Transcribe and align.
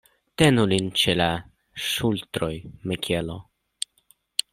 Tenu 0.41 0.61
lin 0.69 0.87
ĉe 1.01 1.13
la 1.19 1.27
ŝultroj, 1.89 2.51
Mikelo. 2.93 3.37